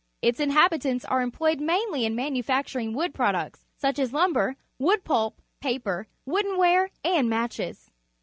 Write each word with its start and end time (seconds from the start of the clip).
Its 0.23 0.39
inhabitants 0.39 1.05
are 1.05 1.21
employed 1.21 1.59
mainly 1.59 2.05
in 2.05 2.15
manufacturing 2.15 2.91
wood 2.91 3.13
products, 3.13 3.67
such 3.77 3.99
as 3.99 4.11
lum 4.11 4.33
ber, 4.33 4.55
wood 4.79 5.03
pulp, 5.03 5.39
paper, 5.59 6.07
woodenware, 6.27 6.89
and 7.05 7.29
matches. 7.29 7.91